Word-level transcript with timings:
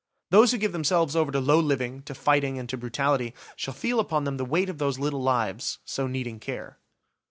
Those 0.31 0.51
who 0.51 0.57
give 0.57 0.71
themselves 0.71 1.15
over 1.15 1.31
to 1.31 1.39
low 1.39 1.59
living, 1.59 2.01
to 2.05 2.15
fighting, 2.15 2.57
and 2.57 2.67
to 2.69 2.75
brutality, 2.75 3.35
shall 3.55 3.75
feel 3.75 3.99
upon 3.99 4.23
them 4.23 4.37
the 4.37 4.45
weight 4.45 4.67
of 4.67 4.79
those 4.79 4.97
little 4.97 5.21
lives, 5.21 5.77
so 5.85 6.07
needing 6.07 6.39
care. 6.39 6.79